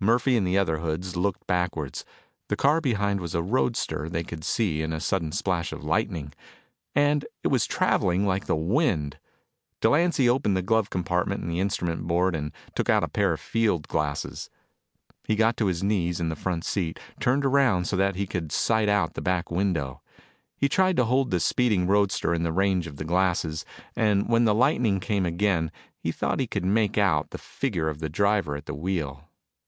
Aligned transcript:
Murphy 0.00 0.36
and 0.36 0.44
the 0.44 0.58
other 0.58 0.78
hoods 0.78 1.14
looked 1.16 1.46
backwards. 1.46 2.04
The 2.48 2.56
car 2.56 2.80
behind 2.80 3.20
was 3.20 3.32
a 3.32 3.42
roadster, 3.44 4.08
they 4.08 4.24
could 4.24 4.42
see 4.42 4.82
in 4.82 4.92
a 4.92 4.98
sudden 4.98 5.30
splash 5.30 5.72
of 5.72 5.84
lightning. 5.84 6.32
And 6.96 7.24
it 7.44 7.46
was 7.46 7.64
traveling 7.64 8.26
like 8.26 8.46
the 8.46 8.56
wind. 8.56 9.20
Delancy 9.80 10.28
opened 10.28 10.56
the 10.56 10.62
glove 10.62 10.90
compartment 10.90 11.42
in 11.44 11.48
the 11.48 11.60
instrument 11.60 12.08
board 12.08 12.34
and 12.34 12.50
took 12.74 12.90
out 12.90 13.04
a 13.04 13.08
pair 13.08 13.32
of 13.32 13.38
field 13.38 13.86
glasses. 13.86 14.50
He 15.28 15.36
got 15.36 15.56
to 15.58 15.66
his 15.66 15.80
knees 15.80 16.20
on 16.20 16.28
the 16.28 16.34
front 16.34 16.64
seat, 16.64 16.98
turned 17.20 17.44
around 17.44 17.84
so 17.86 17.94
that 17.94 18.16
he 18.16 18.26
could 18.26 18.50
sight 18.50 18.88
out 18.88 19.14
the 19.14 19.22
back 19.22 19.48
window. 19.48 20.02
He 20.56 20.68
tried 20.68 20.96
to 20.96 21.04
hold 21.04 21.30
the 21.30 21.38
speeding 21.38 21.86
roadster 21.86 22.34
in 22.34 22.42
the 22.42 22.50
range 22.50 22.88
of 22.88 22.96
the 22.96 23.04
glasses, 23.04 23.64
and 23.94 24.28
when 24.28 24.44
the 24.44 24.56
lightning 24.56 24.98
came 24.98 25.24
again 25.24 25.70
he 25.96 26.10
thought 26.10 26.40
he 26.40 26.48
could 26.48 26.64
make 26.64 26.98
out 26.98 27.30
the 27.30 27.38
figure 27.38 27.88
of 27.88 28.00
the 28.00 28.08
driver 28.08 28.56
at 28.56 28.66
the 28.66 28.74
wheel. 28.74 29.28